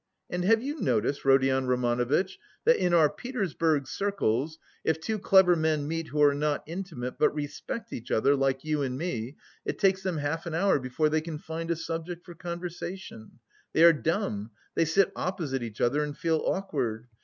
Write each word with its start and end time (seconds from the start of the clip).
and 0.31 0.43
have 0.43 0.63
you 0.63 0.81
noticed, 0.81 1.23
Rodion 1.25 1.67
Romanovitch, 1.67 2.39
that 2.65 2.77
in 2.77 2.91
our 2.91 3.07
Petersburg 3.07 3.85
circles, 3.85 4.57
if 4.83 4.99
two 4.99 5.19
clever 5.19 5.55
men 5.55 5.87
meet 5.87 6.07
who 6.07 6.19
are 6.23 6.33
not 6.33 6.63
intimate, 6.65 7.19
but 7.19 7.31
respect 7.35 7.93
each 7.93 8.09
other, 8.09 8.35
like 8.35 8.63
you 8.63 8.81
and 8.81 8.97
me, 8.97 9.37
it 9.63 9.77
takes 9.77 10.01
them 10.01 10.17
half 10.17 10.47
an 10.47 10.55
hour 10.55 10.79
before 10.79 11.09
they 11.09 11.21
can 11.21 11.37
find 11.37 11.69
a 11.69 11.75
subject 11.75 12.25
for 12.25 12.33
conversation 12.33 13.37
they 13.73 13.83
are 13.83 13.93
dumb, 13.93 14.49
they 14.73 14.85
sit 14.85 15.11
opposite 15.15 15.61
each 15.61 15.79
other 15.79 16.01
and 16.03 16.17
feel 16.17 16.41
awkward. 16.47 17.05